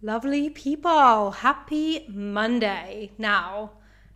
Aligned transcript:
Lovely 0.00 0.48
people, 0.48 1.32
happy 1.32 2.06
Monday. 2.08 3.10
Now, 3.18 3.72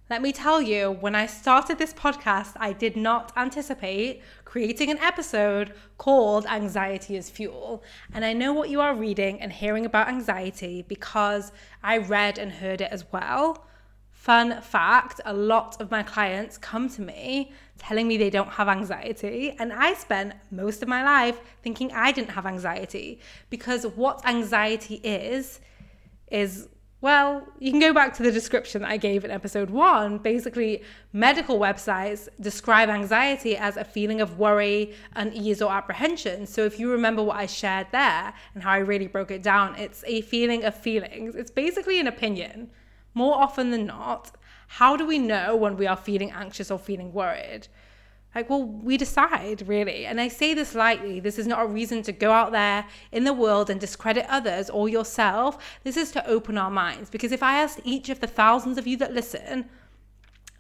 let 0.09 0.23
me 0.23 0.31
tell 0.31 0.63
you, 0.63 0.93
when 0.93 1.17
I 1.17 1.27
started 1.27 1.77
this 1.77 1.93
podcast, 1.93 2.53
I 2.55 2.73
did 2.73 2.97
not 2.97 3.33
anticipate 3.37 4.23
creating 4.45 4.93
an 4.93 4.99
episode 4.99 5.75
called 5.99 6.47
Anxiety 6.47 7.17
is 7.17 7.31
Fuel. 7.31 7.83
And 8.15 8.25
I 8.25 8.33
know 8.33 8.53
what 8.53 8.71
you 8.71 8.81
are 8.81 8.95
reading 8.95 9.41
and 9.41 9.53
hearing 9.53 9.85
about 9.85 10.07
anxiety 10.07 10.85
because 10.87 11.51
I 11.83 11.99
read 11.99 12.39
and 12.39 12.53
heard 12.53 12.81
it 12.81 12.93
as 12.93 13.11
well. 13.11 13.67
Fun 14.13 14.61
fact 14.61 15.21
a 15.25 15.35
lot 15.35 15.81
of 15.81 15.91
my 15.91 16.05
clients 16.05 16.59
come 16.59 16.89
to 16.91 17.03
me 17.03 17.51
telling 17.77 18.07
me 18.07 18.17
they 18.17 18.31
don't 18.31 18.51
have 18.51 18.69
anxiety, 18.69 19.57
and 19.59 19.73
I 19.73 19.95
spent 19.95 20.35
most 20.53 20.81
of 20.81 20.89
my 20.89 21.03
life 21.03 21.41
thinking 21.65 21.91
I 21.91 22.13
didn't 22.13 22.31
have 22.31 22.47
anxiety 22.47 23.19
because 23.51 23.85
what 23.85 24.25
anxiety 24.25 25.01
is 25.03 25.59
is 26.33 26.69
well, 27.03 27.45
you 27.59 27.73
can 27.73 27.81
go 27.81 27.93
back 27.93 28.15
to 28.15 28.23
the 28.23 28.31
description 28.31 28.83
that 28.83 28.91
I 28.93 28.97
gave 28.97 29.25
in 29.25 29.33
episode 29.33 29.71
one. 29.71 30.19
Basically, 30.19 30.85
medical 31.13 31.59
websites 31.59 32.29
describe 32.41 32.89
anxiety 32.89 33.57
as 33.57 33.77
a 33.77 33.83
feeling 33.83 34.21
of 34.21 34.39
worry, 34.39 34.95
unease, 35.17 35.61
or 35.61 35.73
apprehension. 35.73 36.47
So, 36.47 36.65
if 36.65 36.79
you 36.79 36.93
remember 36.93 37.21
what 37.21 37.37
I 37.37 37.47
shared 37.47 37.89
there 37.91 38.33
and 38.55 38.63
how 38.63 38.71
I 38.71 38.79
really 38.79 39.09
broke 39.09 39.33
it 39.33 39.43
down, 39.43 39.75
it's 39.75 40.05
a 40.07 40.21
feeling 40.21 40.63
of 40.63 40.77
feelings. 40.77 41.35
It's 41.35 41.51
basically 41.51 41.99
an 41.99 42.07
opinion. 42.07 42.71
More 43.15 43.35
often 43.35 43.73
than 43.73 43.85
not, 43.85 44.31
how 44.69 44.97
do 44.97 45.05
we 45.05 45.19
know 45.19 45.57
when 45.57 45.77
we 45.77 45.89
are 45.89 45.97
feeling 45.97 46.31
anxious 46.31 46.71
or 46.71 46.79
feeling 46.79 47.13
worried? 47.13 47.67
Like, 48.35 48.49
well, 48.49 48.65
we 48.65 48.97
decide 48.97 49.67
really. 49.69 50.07
And 50.07 50.21
I 50.21 50.29
say 50.29 50.55
this 50.55 50.75
lightly. 50.75 51.21
This 51.21 51.39
is 51.39 51.47
not 51.47 51.63
a 51.63 51.67
reason 51.67 52.03
to 52.05 52.13
go 52.13 52.33
out 52.33 52.53
there 52.53 52.87
in 53.11 53.25
the 53.25 53.33
world 53.33 53.69
and 53.69 53.79
discredit 53.81 54.27
others 54.29 54.71
or 54.71 54.89
yourself. 54.89 55.59
This 55.85 55.97
is 55.97 56.11
to 56.13 56.27
open 56.27 56.57
our 56.57 56.71
minds. 56.71 57.11
Because 57.11 57.33
if 57.33 57.43
I 57.43 57.59
asked 57.59 57.81
each 57.85 58.09
of 58.09 58.21
the 58.21 58.27
thousands 58.27 58.79
of 58.79 58.87
you 58.87 58.97
that 58.99 59.13
listen, 59.13 59.69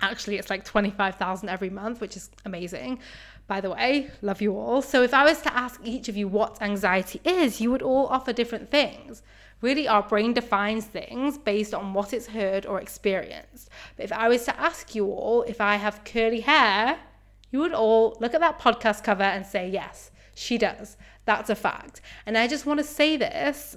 actually, 0.02 0.36
it's 0.36 0.50
like 0.50 0.64
25,000 0.64 1.48
every 1.48 1.70
month, 1.70 2.00
which 2.00 2.16
is 2.16 2.30
amazing. 2.44 2.98
By 3.46 3.60
the 3.60 3.70
way, 3.70 4.10
love 4.20 4.42
you 4.42 4.56
all. 4.56 4.82
So 4.82 5.02
if 5.02 5.14
I 5.14 5.24
was 5.24 5.40
to 5.42 5.54
ask 5.54 5.80
each 5.84 6.08
of 6.08 6.16
you 6.16 6.28
what 6.28 6.60
anxiety 6.60 7.20
is, 7.24 7.60
you 7.60 7.70
would 7.70 7.82
all 7.82 8.06
offer 8.06 8.32
different 8.32 8.70
things. 8.70 9.22
Really, 9.62 9.86
our 9.86 10.02
brain 10.02 10.32
defines 10.32 10.86
things 10.86 11.38
based 11.38 11.72
on 11.72 11.94
what 11.94 12.12
it's 12.12 12.26
heard 12.26 12.66
or 12.66 12.80
experienced. 12.80 13.70
But 13.96 14.04
if 14.04 14.12
I 14.12 14.28
was 14.28 14.44
to 14.44 14.60
ask 14.60 14.94
you 14.94 15.06
all 15.06 15.42
if 15.42 15.60
I 15.60 15.76
have 15.76 16.04
curly 16.04 16.40
hair, 16.40 16.98
you 17.52 17.60
would 17.60 17.72
all 17.72 18.16
look 18.18 18.34
at 18.34 18.40
that 18.40 18.58
podcast 18.58 19.04
cover 19.04 19.22
and 19.22 19.46
say, 19.46 19.68
yes, 19.68 20.10
she 20.34 20.58
does. 20.58 20.96
That's 21.26 21.50
a 21.50 21.54
fact. 21.54 22.00
And 22.26 22.36
I 22.36 22.48
just 22.48 22.66
want 22.66 22.80
to 22.80 22.84
say 22.84 23.16
this. 23.16 23.76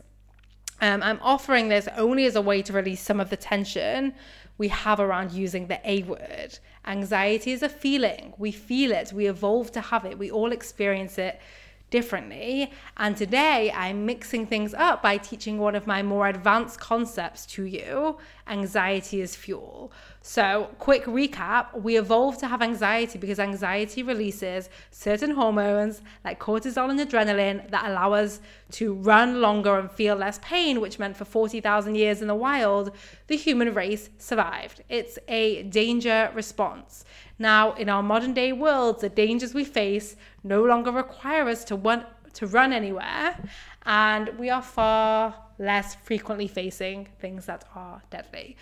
Um, 0.81 1.03
I'm 1.03 1.19
offering 1.21 1.69
this 1.69 1.87
only 1.95 2.25
as 2.25 2.35
a 2.35 2.41
way 2.41 2.61
to 2.63 2.73
release 2.73 3.01
some 3.01 3.19
of 3.19 3.29
the 3.29 3.37
tension 3.37 4.13
we 4.57 4.69
have 4.69 4.99
around 4.99 5.31
using 5.31 5.67
the 5.67 5.79
A 5.83 6.03
word. 6.03 6.57
Anxiety 6.85 7.51
is 7.51 7.61
a 7.61 7.69
feeling. 7.69 8.33
We 8.37 8.51
feel 8.51 8.91
it. 8.91 9.11
We 9.11 9.27
evolve 9.27 9.71
to 9.73 9.81
have 9.81 10.05
it. 10.05 10.17
We 10.17 10.31
all 10.31 10.51
experience 10.51 11.17
it 11.17 11.39
differently. 11.95 12.69
And 12.97 13.15
today 13.15 13.71
I'm 13.73 14.05
mixing 14.05 14.45
things 14.45 14.73
up 14.73 15.01
by 15.01 15.15
teaching 15.17 15.59
one 15.59 15.75
of 15.75 15.87
my 15.87 16.03
more 16.03 16.27
advanced 16.27 16.77
concepts 16.77 17.45
to 17.53 17.63
you 17.63 18.17
anxiety 18.47 19.21
is 19.21 19.35
fuel. 19.35 19.91
So, 20.21 20.69
quick 20.79 21.05
recap 21.05 21.79
we 21.81 21.97
evolved 21.97 22.39
to 22.39 22.47
have 22.47 22.61
anxiety 22.61 23.17
because 23.17 23.39
anxiety 23.39 24.03
releases 24.03 24.69
certain 24.91 25.31
hormones 25.31 26.01
like 26.23 26.39
cortisol 26.39 26.89
and 26.89 26.99
adrenaline 26.99 27.69
that 27.71 27.85
allow 27.89 28.13
us 28.13 28.41
to 28.71 28.93
run 28.93 29.41
longer 29.41 29.77
and 29.79 29.91
feel 29.91 30.15
less 30.15 30.39
pain, 30.41 30.81
which 30.81 30.99
meant 30.99 31.15
for 31.17 31.25
40,000 31.25 31.95
years 31.95 32.21
in 32.21 32.27
the 32.27 32.35
wild, 32.35 32.91
the 33.27 33.37
human 33.37 33.73
race 33.73 34.09
survived. 34.17 34.83
It's 34.89 35.17
a 35.27 35.63
danger 35.63 36.31
response. 36.33 37.05
Now, 37.37 37.73
in 37.73 37.89
our 37.89 38.01
modern 38.01 38.33
day 38.33 38.53
world, 38.53 39.01
the 39.01 39.09
dangers 39.09 39.53
we 39.53 39.65
face 39.65 40.15
no 40.43 40.63
longer 40.63 40.91
require 40.91 41.47
us 41.49 41.63
to 41.65 41.75
run, 41.75 42.05
to 42.33 42.47
run 42.47 42.71
anywhere, 42.71 43.37
and 43.85 44.29
we 44.39 44.49
are 44.49 44.61
far 44.61 45.35
less 45.57 45.95
frequently 45.95 46.47
facing 46.47 47.09
things 47.19 47.45
that 47.45 47.65
are 47.75 48.01
deadly. 48.09 48.57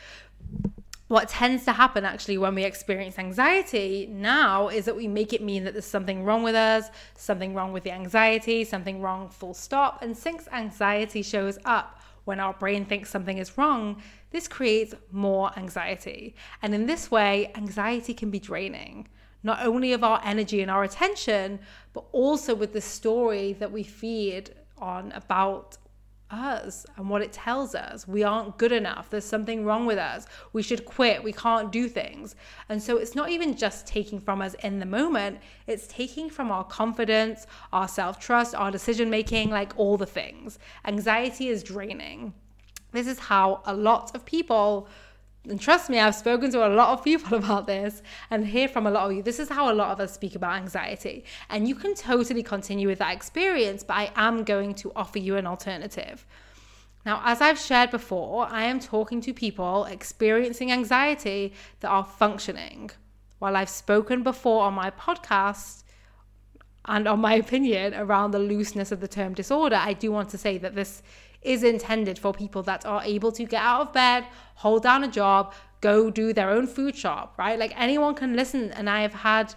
What 1.08 1.30
tends 1.30 1.66
to 1.66 1.74
happen 1.74 2.06
actually 2.06 2.40
when 2.40 2.56
we 2.56 2.64
experience 2.64 3.20
anxiety 3.20 4.10
now 4.12 4.70
is 4.70 4.86
that 4.86 4.96
we 4.96 5.08
make 5.08 5.34
it 5.34 5.44
mean 5.44 5.64
that 5.66 5.74
there's 5.74 5.86
something 5.86 6.24
wrong 6.24 6.42
with 6.42 6.56
us, 6.56 6.90
something 7.16 7.54
wrong 7.54 7.72
with 7.72 7.84
the 7.84 7.92
anxiety, 7.92 8.64
something 8.64 9.02
wrong, 9.02 9.30
full 9.30 9.54
stop. 9.54 10.02
And 10.02 10.18
since 10.18 10.48
anxiety 10.52 11.22
shows 11.22 11.60
up 11.66 12.00
when 12.26 12.40
our 12.40 12.54
brain 12.54 12.86
thinks 12.86 13.10
something 13.10 13.38
is 13.38 13.58
wrong, 13.58 14.02
this 14.32 14.48
creates 14.48 14.96
more 15.12 15.52
anxiety. 15.58 16.36
And 16.62 16.74
in 16.74 16.86
this 16.86 17.12
way, 17.12 17.52
anxiety 17.56 18.14
can 18.14 18.30
be 18.30 18.40
draining, 18.40 19.08
not 19.44 19.66
only 19.66 19.94
of 19.94 20.04
our 20.04 20.22
energy 20.24 20.62
and 20.62 20.72
our 20.72 20.84
attention, 20.84 21.60
but 21.94 22.06
also 22.12 22.56
with 22.56 22.74
the 22.74 22.82
story 22.82 23.54
that 23.54 23.72
we 23.72 23.84
feed 23.84 24.56
on 24.78 25.12
about 25.12 25.78
us 26.34 26.86
and 26.98 27.10
what 27.10 27.22
it 27.22 27.32
tells 27.32 27.76
us. 27.76 28.08
We 28.08 28.24
aren't 28.24 28.58
good 28.58 28.72
enough. 28.72 29.10
There's 29.10 29.24
something 29.26 29.64
wrong 29.64 29.86
with 29.86 29.98
us. 29.98 30.26
We 30.52 30.64
should 30.64 30.84
quit. 30.84 31.24
We 31.24 31.32
can't 31.32 31.72
do 31.72 31.88
things. 31.88 32.36
And 32.70 32.82
so 32.82 32.98
it's 32.98 33.16
not 33.16 33.30
even 33.30 33.56
just 33.56 33.86
taking 33.86 34.20
from 34.20 34.42
us 34.42 34.56
in 34.56 34.80
the 34.80 34.86
moment, 34.86 35.40
it's 35.68 35.88
taking 35.88 36.30
from 36.30 36.52
our 36.52 36.64
confidence, 36.64 37.46
our 37.72 37.88
self 37.88 38.20
trust, 38.20 38.56
our 38.56 38.72
decision 38.72 39.10
making, 39.10 39.50
like 39.50 39.74
all 39.78 39.98
the 39.98 40.06
things. 40.06 40.60
Anxiety 40.86 41.48
is 41.48 41.64
draining. 41.64 42.34
This 42.92 43.08
is 43.08 43.20
how 43.20 43.62
a 43.66 43.74
lot 43.74 44.16
of 44.16 44.26
people 44.26 44.88
and 45.50 45.60
trust 45.60 45.90
me, 45.90 46.00
I've 46.00 46.16
spoken 46.16 46.52
to 46.52 46.66
a 46.66 46.70
lot 46.70 46.90
of 46.90 47.04
people 47.04 47.38
about 47.44 47.68
this 47.68 48.02
and 48.30 48.48
hear 48.48 48.68
from 48.68 48.88
a 48.88 48.92
lot 48.92 49.10
of 49.10 49.18
you. 49.18 49.22
This 49.22 49.40
is 49.40 49.50
how 49.50 49.72
a 49.72 49.76
lot 49.76 49.92
of 49.92 50.00
us 50.00 50.14
speak 50.14 50.36
about 50.36 50.56
anxiety. 50.56 51.26
And 51.50 51.68
you 51.68 51.76
can 51.76 51.96
totally 51.96 52.44
continue 52.44 52.88
with 52.88 53.00
that 53.00 53.14
experience, 53.14 53.84
but 53.84 53.96
I 53.96 54.12
am 54.16 54.44
going 54.44 54.74
to 54.76 54.92
offer 54.96 55.20
you 55.20 55.36
an 55.36 55.46
alternative. 55.46 56.26
Now, 57.06 57.22
as 57.26 57.42
I've 57.42 57.60
shared 57.60 57.92
before, 57.92 58.48
I 58.50 58.64
am 58.64 58.80
talking 58.80 59.20
to 59.22 59.34
people 59.34 59.84
experiencing 59.86 60.72
anxiety 60.72 61.54
that 61.82 61.90
are 61.90 62.06
functioning. 62.06 62.92
While 63.40 63.58
I've 63.58 63.70
spoken 63.70 64.24
before 64.24 64.64
on 64.64 64.74
my 64.74 64.90
podcast 64.92 65.84
and 66.86 67.06
on 67.06 67.20
my 67.20 67.34
opinion 67.46 67.94
around 67.94 68.32
the 68.32 68.40
looseness 68.40 68.94
of 68.94 69.02
the 69.02 69.10
term 69.10 69.34
disorder, 69.34 69.76
I 69.76 69.92
do 69.92 70.14
want 70.14 70.30
to 70.30 70.38
say 70.38 70.58
that 70.60 70.76
this 70.76 71.04
is 71.44 71.64
intended 71.64 72.18
for 72.18 72.34
people 72.34 72.64
that 72.64 72.86
are 72.86 73.04
able 73.04 73.32
to 73.34 73.46
get 73.46 73.62
out 73.62 73.82
of 73.82 73.94
bed, 73.94 74.26
hold 74.56 74.84
down 74.84 75.04
a 75.04 75.08
job, 75.08 75.54
go 75.82 76.10
do 76.10 76.34
their 76.34 76.50
own 76.50 76.66
food 76.66 76.96
shop, 76.96 77.36
right? 77.38 77.60
Like 77.60 77.74
anyone 77.76 78.16
can 78.16 78.36
listen. 78.36 78.72
And 78.72 78.90
I 78.90 79.02
have 79.02 79.14
had 79.14 79.54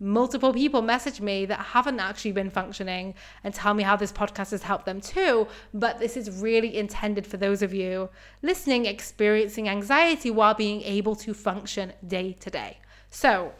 multiple 0.00 0.52
people 0.52 0.82
message 0.82 1.20
me 1.20 1.44
that 1.46 1.58
haven't 1.58 1.98
actually 2.00 2.32
been 2.32 2.50
functioning 2.50 3.14
and 3.42 3.52
tell 3.52 3.74
me 3.74 3.82
how 3.82 3.96
this 3.96 4.12
podcast 4.12 4.50
has 4.50 4.62
helped 4.62 4.86
them 4.86 5.00
too. 5.00 5.46
But 5.74 5.98
this 5.98 6.16
is 6.16 6.40
really 6.40 6.76
intended 6.76 7.26
for 7.26 7.36
those 7.36 7.62
of 7.62 7.74
you 7.74 8.08
listening, 8.42 8.86
experiencing 8.86 9.68
anxiety 9.68 10.30
while 10.30 10.54
being 10.54 10.82
able 10.82 11.16
to 11.16 11.34
function 11.34 11.92
day 12.06 12.32
to 12.40 12.50
day. 12.50 12.78
So, 13.10 13.52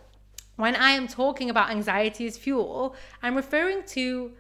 when 0.57 0.75
I 0.75 0.91
am 0.91 1.07
talking 1.07 1.51
about 1.51 1.71
anxiety 1.71 2.27
as 2.27 2.37
fuel, 2.37 2.97
I'm 3.23 3.37
referring 3.37 3.85
to 3.89 4.33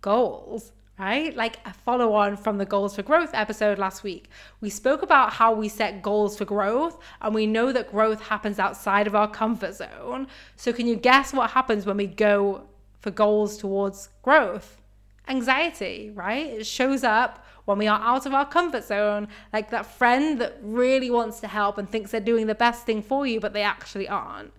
goals 0.00 0.70
right? 0.98 1.34
Like 1.34 1.58
a 1.64 1.72
follow 1.72 2.12
on 2.12 2.36
from 2.36 2.58
the 2.58 2.64
goals 2.64 2.94
for 2.94 3.02
growth 3.02 3.30
episode 3.34 3.78
last 3.78 4.02
week. 4.02 4.28
We 4.60 4.70
spoke 4.70 5.02
about 5.02 5.32
how 5.32 5.52
we 5.52 5.68
set 5.68 6.02
goals 6.02 6.36
for 6.36 6.44
growth 6.44 6.98
and 7.20 7.34
we 7.34 7.46
know 7.46 7.72
that 7.72 7.90
growth 7.90 8.20
happens 8.20 8.58
outside 8.58 9.06
of 9.06 9.14
our 9.14 9.28
comfort 9.28 9.74
zone. 9.74 10.28
So, 10.56 10.72
can 10.72 10.86
you 10.86 10.96
guess 10.96 11.32
what 11.32 11.50
happens 11.50 11.86
when 11.86 11.96
we 11.96 12.06
go 12.06 12.62
for 13.00 13.10
goals 13.10 13.56
towards 13.56 14.10
growth? 14.22 14.80
Anxiety, 15.26 16.12
right? 16.14 16.46
It 16.46 16.66
shows 16.66 17.02
up 17.02 17.44
when 17.64 17.78
we 17.78 17.86
are 17.86 18.00
out 18.00 18.26
of 18.26 18.34
our 18.34 18.44
comfort 18.44 18.84
zone, 18.84 19.26
like 19.52 19.70
that 19.70 19.86
friend 19.86 20.38
that 20.40 20.58
really 20.62 21.10
wants 21.10 21.40
to 21.40 21.48
help 21.48 21.78
and 21.78 21.88
thinks 21.88 22.10
they're 22.10 22.20
doing 22.20 22.46
the 22.46 22.54
best 22.54 22.84
thing 22.84 23.02
for 23.02 23.26
you, 23.26 23.40
but 23.40 23.54
they 23.54 23.62
actually 23.62 24.06
aren't 24.06 24.52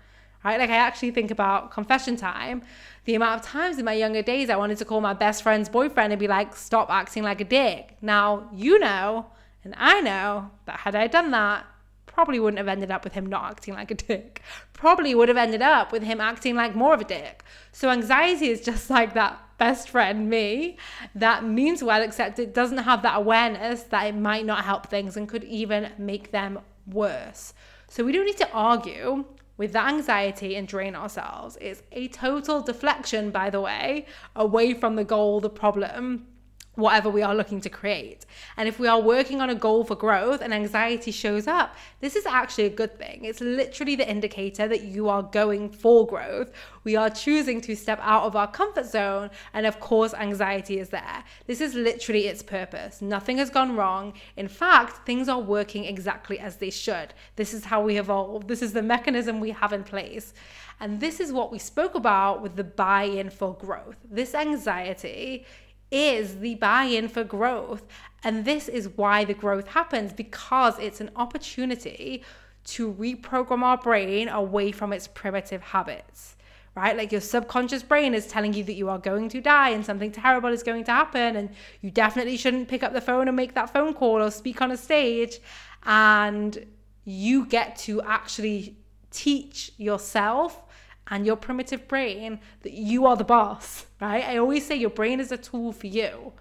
right? 0.46 0.60
Like 0.60 0.70
I 0.70 0.78
actually 0.78 1.12
think 1.12 1.32
about 1.32 1.72
confession 1.72 2.16
time. 2.16 2.62
The 3.06 3.16
amount 3.16 3.42
of 3.42 3.46
times 3.46 3.80
in 3.80 3.86
my 3.86 3.94
younger 3.94 4.22
days 4.22 4.50
I 4.50 4.56
wanted 4.56 4.78
to 4.78 4.86
call 4.86 5.02
my 5.02 5.14
best 5.14 5.44
friend's 5.44 5.68
boyfriend 5.68 6.14
and 6.14 6.20
be 6.20 6.28
like, 6.28 6.56
stop 6.56 6.90
acting 6.90 7.24
like 7.24 7.42
a 7.42 7.44
dick. 7.44 7.98
Now, 8.02 8.50
you 8.54 8.80
know, 8.80 9.26
and 9.64 9.74
I 9.78 10.02
know 10.02 10.52
that 10.66 10.80
had 10.82 10.96
I 10.96 11.08
done 11.08 11.32
that, 11.32 11.66
probably 12.06 12.40
wouldn't 12.40 12.60
have 12.60 12.68
ended 12.68 12.92
up 12.92 13.04
with 13.04 13.14
him 13.14 13.26
not 13.26 13.52
acting 13.52 13.74
like 13.74 13.92
a 13.92 13.96
dick. 13.96 14.42
Probably 14.74 15.14
would 15.16 15.28
have 15.28 15.38
ended 15.38 15.62
up 15.62 15.92
with 15.92 16.04
him 16.04 16.22
acting 16.22 16.56
like 16.56 16.76
more 16.76 16.94
of 16.94 17.02
a 17.02 17.04
dick. 17.04 17.44
So 17.72 17.90
anxiety 17.90 18.50
is 18.50 18.62
just 18.62 18.90
like 18.90 19.16
that 19.16 19.42
best 19.58 19.90
friend, 19.90 20.30
me, 20.30 20.78
that 21.16 21.44
means 21.44 21.84
well, 21.84 22.02
except 22.02 22.40
it 22.40 22.54
doesn't 22.54 22.80
have 22.80 23.02
that 23.02 23.18
awareness 23.18 23.84
that 23.84 24.04
it 24.04 24.16
might 24.16 24.46
not 24.46 24.64
help 24.66 24.88
things 24.88 25.18
and 25.18 25.28
could 25.28 25.44
even 25.46 25.92
make 25.98 26.32
them 26.32 26.60
worse. 26.86 27.54
So 27.88 28.04
we 28.04 28.12
don't 28.12 28.26
need 28.26 28.38
to 28.38 28.52
argue 28.52 29.26
with 29.58 29.74
that 29.74 29.88
anxiety 29.90 30.56
and 30.56 30.68
drain 30.68 30.96
ourselves. 30.96 31.58
It's 31.62 31.82
a 31.92 32.08
total 32.10 32.62
deflection, 32.62 33.32
by 33.32 33.50
the 33.50 33.62
way, 33.62 34.06
away 34.36 34.74
from 34.74 34.96
the 34.96 35.04
goal, 35.04 35.40
the 35.40 35.50
problem, 35.50 36.28
whatever 36.76 37.10
we 37.10 37.22
are 37.22 37.36
looking 37.36 37.62
to 37.62 37.70
create. 37.70 38.26
And 38.58 38.68
if 38.68 38.80
we 38.80 38.88
are 38.88 39.02
working 39.02 39.42
on 39.42 39.50
a 39.50 39.56
goal 39.56 39.84
for 39.84 39.96
growth 39.96 40.42
and 40.42 40.54
anxiety 40.54 41.12
shows 41.12 41.48
up, 41.48 41.76
this 42.00 42.16
is 42.16 42.26
actually 42.26 42.66
a 42.66 42.70
good 42.70 42.98
thing. 42.98 43.26
It's 43.26 43.42
literally 43.42 43.96
the 43.96 44.10
indicator 44.10 44.68
that 44.68 44.84
you 44.84 45.10
are 45.10 45.24
going 45.24 45.70
for 45.70 46.06
growth. 46.06 46.52
We 46.84 46.96
are 46.96 47.10
choosing 47.10 47.62
to 47.62 47.76
step 47.76 48.00
out 48.02 48.24
of 48.24 48.36
our 48.36 48.48
comfort 48.48 48.86
zone. 48.86 49.30
And 49.54 49.66
of 49.66 49.80
course, 49.80 50.14
anxiety 50.14 50.80
is 50.80 50.90
there. 50.90 51.24
This 51.48 51.62
is 51.62 51.74
literally 51.74 52.28
its 52.28 52.44
purpose. 52.44 53.02
Nothing 53.02 53.38
has 53.38 53.50
gone 53.50 53.76
wrong. 53.76 54.14
In 54.38 54.48
fact, 54.48 55.06
things 55.06 55.30
are 55.30 55.40
working 55.40 55.86
exactly 55.86 56.40
as 56.40 56.58
they 56.58 56.70
should. 56.70 57.14
This 57.36 57.54
is 57.54 57.66
how 57.66 57.82
we 57.82 57.98
evolve. 57.98 58.48
This 58.48 58.62
is 58.62 58.74
the 58.74 58.82
mechanism 58.82 59.40
we 59.40 59.52
have 59.52 59.74
in 59.74 59.84
place. 59.84 60.34
And 60.80 61.00
this 61.00 61.20
is 61.20 61.32
what 61.32 61.52
we 61.52 61.60
spoke 61.60 61.96
about 61.96 62.42
with 62.42 62.56
the 62.56 62.64
buy 62.64 63.04
in 63.04 63.30
for 63.30 63.56
growth. 63.56 63.96
This 64.10 64.36
anxiety 64.36 65.46
is 65.92 66.40
the 66.40 66.56
buy 66.56 66.84
in 66.84 67.08
for 67.08 67.24
growth. 67.24 67.84
And 68.24 68.44
this 68.46 68.68
is 68.68 68.90
why 68.96 69.24
the 69.24 69.34
growth 69.34 69.68
happens 69.68 70.12
because 70.12 70.80
it's 70.80 71.00
an 71.00 71.12
opportunity 71.16 72.24
to 72.66 72.92
reprogram 72.94 73.62
our 73.62 73.78
brain 73.78 74.28
away 74.28 74.72
from 74.72 74.92
its 74.92 75.08
primitive 75.08 75.62
habits, 75.62 76.36
right? 76.76 76.98
Like 76.98 77.12
your 77.12 77.22
subconscious 77.22 77.84
brain 77.84 78.16
is 78.16 78.26
telling 78.26 78.54
you 78.54 78.64
that 78.64 78.74
you 78.74 78.90
are 78.90 78.98
going 78.98 79.30
to 79.30 79.42
die 79.42 79.70
and 79.70 79.86
something 79.86 80.12
terrible 80.12 80.50
is 80.50 80.64
going 80.64 80.84
to 80.86 80.92
happen, 80.92 81.36
and 81.36 81.50
you 81.82 81.92
definitely 81.92 82.38
shouldn't 82.38 82.68
pick 82.68 82.82
up 82.82 82.94
the 82.94 83.02
phone 83.02 83.28
and 83.28 83.38
make 83.38 83.54
that 83.54 83.72
phone 83.72 83.94
call 83.94 84.24
or 84.24 84.32
speak 84.32 84.62
on 84.62 84.72
a 84.72 84.78
stage. 84.78 85.40
And 85.84 86.66
you 87.04 87.46
get 87.46 87.78
to 87.78 88.02
actually 88.02 88.78
teach 89.12 89.72
yourself 89.78 90.64
and 91.08 91.26
your 91.26 91.36
primitive 91.36 91.88
brain 91.88 92.40
that 92.62 92.74
you 92.74 93.06
are 93.06 93.16
the 93.16 93.24
boss, 93.24 93.86
right? 94.02 94.24
I 94.24 94.38
always 94.38 94.66
say 94.66 94.76
your 94.76 94.90
brain 94.90 95.20
is 95.20 95.32
a 95.32 95.38
tool 95.38 95.72
for 95.72 95.88
you, 95.88 96.34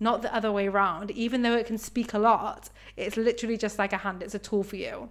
not 0.00 0.22
the 0.22 0.34
other 0.34 0.50
way 0.50 0.66
around. 0.66 1.10
Even 1.12 1.42
though 1.42 1.56
it 1.56 1.66
can 1.66 1.78
speak 1.78 2.12
a 2.12 2.18
lot, 2.18 2.70
it's 2.96 3.16
literally 3.16 3.56
just 3.56 3.78
like 3.78 3.92
a 3.92 3.98
hand, 3.98 4.22
it's 4.22 4.34
a 4.34 4.38
tool 4.38 4.64
for 4.64 4.76
you. 4.76 5.08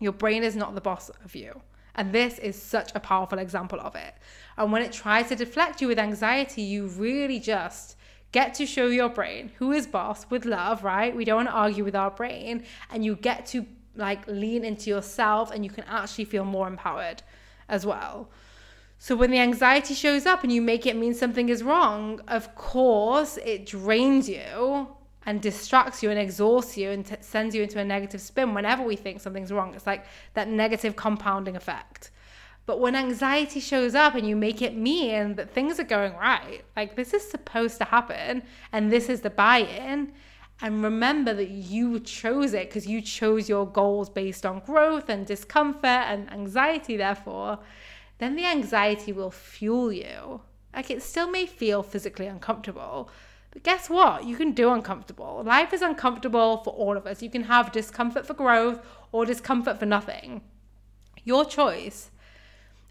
Your 0.00 0.12
brain 0.12 0.42
is 0.42 0.56
not 0.56 0.74
the 0.74 0.80
boss 0.80 1.08
of 1.24 1.34
you. 1.34 1.62
And 1.94 2.12
this 2.12 2.38
is 2.38 2.60
such 2.60 2.92
a 2.94 3.00
powerful 3.00 3.38
example 3.38 3.80
of 3.80 3.94
it. 3.94 4.14
And 4.58 4.70
when 4.70 4.82
it 4.82 4.92
tries 4.92 5.28
to 5.28 5.36
deflect 5.36 5.80
you 5.80 5.88
with 5.88 5.98
anxiety, 5.98 6.60
you 6.60 6.88
really 6.88 7.40
just 7.40 7.96
get 8.32 8.52
to 8.54 8.66
show 8.66 8.86
your 8.86 9.08
brain 9.08 9.50
who 9.56 9.72
is 9.72 9.86
boss 9.86 10.28
with 10.28 10.44
love, 10.44 10.84
right? 10.84 11.16
We 11.16 11.24
don't 11.24 11.36
want 11.36 11.48
to 11.48 11.54
argue 11.54 11.84
with 11.84 11.96
our 11.96 12.10
brain. 12.10 12.64
And 12.90 13.02
you 13.02 13.16
get 13.16 13.46
to 13.46 13.64
like 13.94 14.26
lean 14.26 14.62
into 14.62 14.90
yourself 14.90 15.50
and 15.50 15.64
you 15.64 15.70
can 15.70 15.84
actually 15.84 16.26
feel 16.26 16.44
more 16.44 16.68
empowered 16.68 17.22
as 17.68 17.84
well. 17.86 18.30
So 18.98 19.14
when 19.14 19.30
the 19.30 19.38
anxiety 19.38 19.94
shows 19.94 20.24
up 20.24 20.42
and 20.42 20.52
you 20.52 20.62
make 20.62 20.86
it 20.86 20.96
mean 20.96 21.14
something 21.14 21.48
is 21.48 21.62
wrong, 21.62 22.20
of 22.28 22.54
course, 22.54 23.36
it 23.38 23.66
drains 23.66 24.28
you 24.28 24.88
and 25.26 25.42
distracts 25.42 26.02
you 26.02 26.10
and 26.10 26.18
exhausts 26.18 26.76
you 26.76 26.90
and 26.90 27.04
t- 27.04 27.16
sends 27.20 27.54
you 27.54 27.62
into 27.62 27.78
a 27.78 27.84
negative 27.84 28.20
spin 28.20 28.54
whenever 28.54 28.82
we 28.82 28.96
think 28.96 29.20
something's 29.20 29.52
wrong. 29.52 29.74
It's 29.74 29.86
like 29.86 30.06
that 30.34 30.48
negative 30.48 30.96
compounding 30.96 31.56
effect. 31.56 32.10
But 32.64 32.80
when 32.80 32.96
anxiety 32.96 33.60
shows 33.60 33.94
up 33.94 34.14
and 34.14 34.26
you 34.26 34.34
make 34.34 34.62
it 34.62 34.76
mean 34.76 35.34
that 35.34 35.50
things 35.50 35.78
are 35.78 35.84
going 35.84 36.14
right, 36.14 36.64
like 36.76 36.96
this 36.96 37.12
is 37.12 37.28
supposed 37.28 37.78
to 37.78 37.84
happen 37.84 38.42
and 38.72 38.90
this 38.90 39.08
is 39.08 39.20
the 39.20 39.30
buy 39.30 39.58
in, 39.58 40.12
and 40.60 40.82
remember 40.82 41.34
that 41.34 41.50
you 41.50 42.00
chose 42.00 42.54
it 42.54 42.68
because 42.68 42.86
you 42.86 43.02
chose 43.02 43.48
your 43.48 43.66
goals 43.66 44.08
based 44.08 44.46
on 44.46 44.60
growth 44.60 45.08
and 45.08 45.26
discomfort 45.26 45.84
and 45.84 46.32
anxiety, 46.32 46.96
therefore, 46.96 47.58
then 48.18 48.36
the 48.36 48.46
anxiety 48.46 49.12
will 49.12 49.30
fuel 49.30 49.92
you. 49.92 50.40
Like 50.74 50.90
it 50.90 51.02
still 51.02 51.30
may 51.30 51.46
feel 51.46 51.82
physically 51.82 52.26
uncomfortable, 52.26 53.10
but 53.50 53.62
guess 53.62 53.90
what? 53.90 54.24
You 54.24 54.36
can 54.36 54.52
do 54.52 54.70
uncomfortable. 54.70 55.42
Life 55.44 55.72
is 55.72 55.82
uncomfortable 55.82 56.58
for 56.58 56.72
all 56.74 56.96
of 56.96 57.06
us. 57.06 57.22
You 57.22 57.30
can 57.30 57.44
have 57.44 57.72
discomfort 57.72 58.26
for 58.26 58.34
growth 58.34 58.80
or 59.12 59.24
discomfort 59.24 59.78
for 59.78 59.86
nothing. 59.86 60.42
Your 61.24 61.44
choice. 61.44 62.10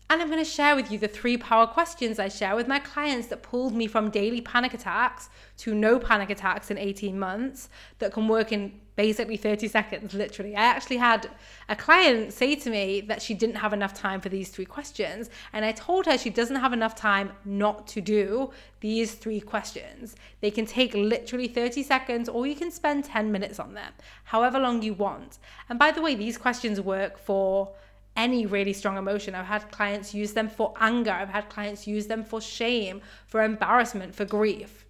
And 0.08 0.22
I'm 0.22 0.30
going 0.30 0.44
to 0.44 0.50
share 0.50 0.76
with 0.76 0.92
you 0.92 1.00
the 1.00 1.08
three 1.08 1.36
power 1.36 1.66
questions 1.66 2.20
I 2.20 2.28
share 2.28 2.56
with 2.56 2.68
my 2.68 2.78
clients 2.78 3.28
that 3.28 3.42
pulled 3.42 3.74
me 3.74 3.88
from 3.88 4.12
daily 4.12 4.40
panic 4.40 4.76
attacks 4.76 5.30
to 5.58 5.74
no 5.74 5.98
panic 5.98 6.30
attacks 6.30 6.70
in 6.70 6.78
18 6.78 7.18
months 7.18 7.70
that 7.98 8.14
can 8.14 8.28
work 8.28 8.52
in 8.52 8.80
basically 8.96 9.36
30 9.36 9.68
seconds, 9.68 10.14
literally. 10.14 10.56
I 10.56 10.64
actually 10.64 10.98
had 10.98 11.30
a 11.70 11.76
client 11.76 12.34
say 12.34 12.54
to 12.56 12.70
me 12.70 13.02
that 13.02 13.20
she 13.20 13.34
didn't 13.34 13.56
have 13.56 13.74
enough 13.74 13.96
time 13.96 14.22
for 14.22 14.30
these 14.30 14.50
three 14.50 14.66
questions. 14.66 15.32
And 15.54 15.66
I 15.66 15.72
told 15.72 16.06
her 16.06 16.20
she 16.20 16.30
doesn't 16.30 16.56
have 16.56 16.72
enough 16.72 16.96
time 16.96 17.32
not 17.44 17.88
to 17.88 18.02
do 18.02 18.52
these 18.82 19.16
three 19.16 19.42
questions. 19.42 20.16
They 20.40 20.52
can 20.52 20.68
take 20.68 20.94
literally 20.94 21.48
30 21.48 21.82
seconds 21.82 22.30
or 22.30 22.46
you 22.46 22.56
can 22.56 22.70
spend 22.70 23.06
10 23.06 23.32
minutes 23.32 23.60
on 23.60 23.74
them, 23.74 23.92
however 24.26 24.60
long 24.60 24.84
you 24.84 24.94
want. 24.94 25.40
And 25.68 25.80
by 25.80 25.92
the 25.92 26.02
way, 26.02 26.14
these 26.14 26.38
questions 26.38 26.80
work 26.80 27.18
for 27.18 27.74
any 28.16 28.46
really 28.46 28.74
strong 28.74 28.98
emotion. 28.98 29.36
I've 29.36 29.46
had 29.46 29.72
clients 29.72 30.14
use 30.14 30.34
them 30.34 30.50
for 30.50 30.74
anger, 30.80 31.12
I've 31.12 31.30
had 31.30 31.50
clients 31.50 31.88
use 31.88 32.08
them 32.08 32.24
for 32.24 32.42
shame, 32.42 33.02
for 33.28 33.44
embarrassment, 33.44 34.16
for 34.16 34.26
grief. 34.26 34.86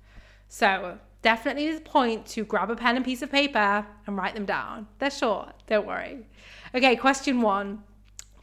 So, 0.48 1.00
definitely 1.22 1.74
the 1.74 1.82
point 1.82 2.26
to 2.28 2.46
grab 2.46 2.70
a 2.70 2.76
pen 2.76 2.96
and 2.96 3.04
piece 3.04 3.22
of 3.22 3.32
paper 3.32 3.86
and 4.06 4.18
write 4.18 4.36
them 4.36 4.46
down. 4.46 4.88
They're 5.00 5.10
short, 5.10 5.54
don't 5.68 5.88
worry. 5.88 6.20
Okay, 6.74 6.96
question 6.96 7.42
one 7.42 7.84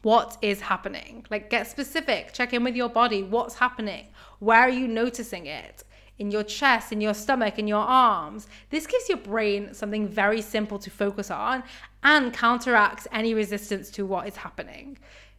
What 0.02 0.37
is 0.43 0.61
happening? 0.61 1.25
Like, 1.31 1.49
get 1.49 1.69
specific, 1.69 2.32
check 2.32 2.52
in 2.52 2.64
with 2.64 2.75
your 2.75 2.88
body. 2.88 3.23
What's 3.23 3.55
happening? 3.55 4.08
Where 4.40 4.61
are 4.61 4.69
you 4.69 4.88
noticing 4.88 5.46
it? 5.46 5.84
In 6.19 6.31
your 6.31 6.44
chest, 6.44 6.93
in 6.93 7.00
your 7.00 7.14
stomach, 7.14 7.59
in 7.59 7.67
your 7.67 7.85
arms. 7.85 8.47
This 8.70 8.87
gives 8.87 9.09
your 9.09 9.19
brain 9.19 9.75
something 9.75 10.06
very 10.06 10.41
simple 10.41 10.79
to 10.79 10.91
focus 10.91 11.31
on 11.31 11.62
and 12.03 12.32
counteracts 12.32 13.06
any 13.12 13.35
resistance 13.35 13.91
to 13.91 14.06
what 14.06 14.26
is 14.26 14.37
happening. 14.37 14.99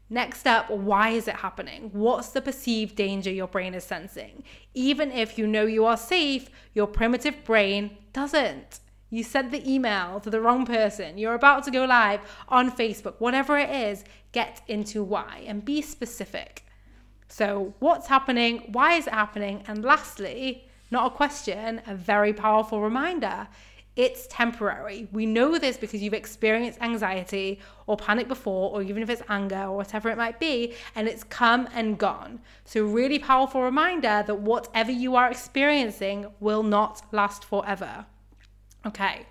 Next 0.10 0.46
up, 0.46 0.70
why 0.70 1.10
is 1.10 1.28
it 1.28 1.36
happening? 1.38 1.90
What's 1.92 2.30
the 2.30 2.42
perceived 2.42 2.96
danger 2.96 3.32
your 3.32 3.48
brain 3.48 3.74
is 3.74 3.84
sensing? 3.84 4.44
Even 4.74 5.12
if 5.12 5.38
you 5.38 5.48
know 5.48 5.66
you 5.66 5.86
are 5.86 5.98
safe, 5.98 6.50
your 6.74 6.88
primitive 6.88 7.44
brain 7.44 7.98
doesn't. 8.12 8.80
You 9.10 9.24
sent 9.24 9.52
the 9.52 9.72
email 9.72 10.20
to 10.20 10.30
the 10.30 10.42
wrong 10.42 10.66
person. 10.66 11.18
You're 11.18 11.36
about 11.36 11.64
to 11.66 11.72
go 11.72 11.86
live 11.86 12.20
on 12.50 12.72
Facebook. 12.72 13.16
Whatever 13.20 13.58
it 13.58 13.70
is, 13.70 14.04
get 14.32 14.62
into 14.68 15.04
why 15.04 15.44
and 15.48 15.64
be 15.64 15.82
specific. 15.82 16.63
So, 17.34 17.74
what's 17.80 18.06
happening? 18.06 18.60
Why 18.74 18.94
is 18.94 19.08
it 19.08 19.14
happening? 19.14 19.64
And 19.68 19.84
lastly, 19.84 20.66
not 20.92 21.08
a 21.08 21.10
question, 21.10 21.82
a 21.88 21.96
very 21.96 22.32
powerful 22.32 22.80
reminder. 22.80 23.48
It's 23.96 24.28
temporary. 24.28 25.08
We 25.12 25.26
know 25.26 25.58
this 25.58 25.76
because 25.76 26.04
you've 26.04 26.14
experienced 26.14 26.80
anxiety 26.80 27.60
or 27.88 27.98
panic 27.98 28.28
before, 28.28 28.70
or 28.70 28.84
even 28.84 29.02
if 29.02 29.10
it's 29.10 29.24
anger 29.30 29.64
or 29.64 29.78
whatever 29.78 30.12
it 30.12 30.18
might 30.18 30.40
be, 30.40 30.76
and 30.94 31.08
it's 31.08 31.24
come 31.24 31.68
and 31.74 31.98
gone. 31.98 32.40
So, 32.66 32.84
really 32.84 33.18
powerful 33.18 33.64
reminder 33.64 34.24
that 34.28 34.40
whatever 34.40 34.92
you 34.92 35.16
are 35.16 35.32
experiencing 35.32 36.28
will 36.40 36.62
not 36.62 37.02
last 37.12 37.44
forever. 37.44 38.06
Okay, 38.86 39.26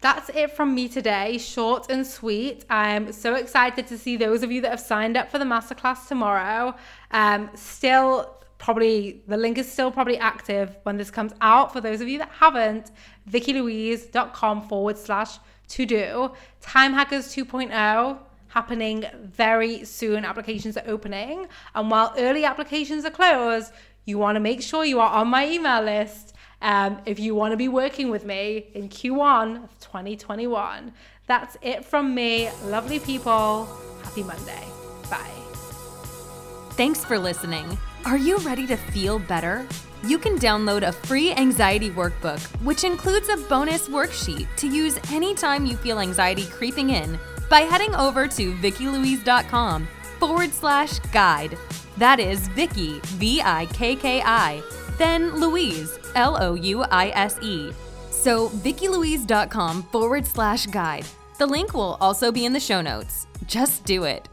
that's 0.00 0.28
it 0.30 0.50
from 0.50 0.74
me 0.74 0.88
today. 0.88 1.38
Short 1.38 1.90
and 1.90 2.06
sweet. 2.06 2.64
I'm 2.70 3.12
so 3.12 3.34
excited 3.34 3.86
to 3.88 3.98
see 3.98 4.16
those 4.16 4.42
of 4.42 4.52
you 4.52 4.60
that 4.62 4.70
have 4.70 4.80
signed 4.80 5.16
up 5.16 5.30
for 5.30 5.38
the 5.38 5.44
masterclass 5.44 6.08
tomorrow. 6.08 6.74
Um, 7.10 7.50
still 7.54 8.32
probably 8.58 9.22
the 9.28 9.36
link 9.36 9.58
is 9.58 9.70
still 9.70 9.90
probably 9.90 10.18
active 10.18 10.76
when 10.84 10.96
this 10.96 11.10
comes 11.10 11.32
out. 11.40 11.72
For 11.72 11.80
those 11.80 12.00
of 12.00 12.08
you 12.08 12.18
that 12.18 12.30
haven't, 12.30 12.90
vickilouise.com 13.30 14.68
forward 14.68 14.98
slash 14.98 15.38
to 15.68 15.86
do. 15.86 16.30
Time 16.60 16.92
Hackers 16.92 17.34
2.0 17.34 18.18
happening 18.48 19.04
very 19.22 19.84
soon. 19.84 20.24
Applications 20.24 20.76
are 20.76 20.84
opening. 20.86 21.46
And 21.74 21.90
while 21.90 22.14
early 22.16 22.44
applications 22.44 23.04
are 23.04 23.10
closed, 23.10 23.72
you 24.04 24.18
want 24.18 24.36
to 24.36 24.40
make 24.40 24.62
sure 24.62 24.84
you 24.84 25.00
are 25.00 25.10
on 25.10 25.28
my 25.28 25.48
email 25.48 25.82
list 25.82 26.35
um, 26.66 26.98
if 27.06 27.20
you 27.20 27.34
want 27.34 27.52
to 27.52 27.56
be 27.56 27.68
working 27.68 28.10
with 28.10 28.24
me 28.24 28.66
in 28.74 28.88
Q1 28.88 29.62
of 29.62 29.78
2021. 29.78 30.92
That's 31.28 31.56
it 31.62 31.84
from 31.84 32.12
me. 32.14 32.50
Lovely 32.64 32.98
people. 32.98 33.66
Happy 34.02 34.24
Monday. 34.24 34.64
Bye. 35.08 35.30
Thanks 36.72 37.04
for 37.04 37.18
listening. 37.18 37.78
Are 38.04 38.18
you 38.18 38.38
ready 38.38 38.66
to 38.66 38.76
feel 38.76 39.20
better? 39.20 39.64
You 40.04 40.18
can 40.18 40.38
download 40.38 40.82
a 40.82 40.90
free 40.90 41.32
anxiety 41.32 41.90
workbook, 41.90 42.40
which 42.64 42.82
includes 42.82 43.28
a 43.28 43.36
bonus 43.48 43.88
worksheet 43.88 44.48
to 44.56 44.66
use 44.66 44.98
anytime 45.12 45.66
you 45.66 45.76
feel 45.76 46.00
anxiety 46.00 46.46
creeping 46.46 46.90
in 46.90 47.18
by 47.48 47.60
heading 47.60 47.94
over 47.94 48.26
to 48.26 48.52
vickilouise.com 48.54 49.86
forward 50.18 50.52
slash 50.52 50.98
guide. 51.12 51.56
That 51.96 52.18
is 52.18 52.48
Vicki, 52.48 53.00
V 53.04 53.40
I 53.40 53.66
K 53.66 53.96
K 53.96 54.20
I, 54.22 54.62
then 54.98 55.40
Louise, 55.40 55.98
L 56.14 56.36
O 56.40 56.54
U 56.54 56.82
I 56.82 57.08
S 57.10 57.38
E. 57.42 57.72
So, 58.10 58.48
vickilouise.com 58.48 59.84
forward 59.84 60.26
slash 60.26 60.66
guide. 60.66 61.06
The 61.38 61.46
link 61.46 61.74
will 61.74 61.98
also 62.00 62.32
be 62.32 62.44
in 62.44 62.52
the 62.52 62.60
show 62.60 62.80
notes. 62.80 63.26
Just 63.46 63.84
do 63.84 64.04
it. 64.04 64.28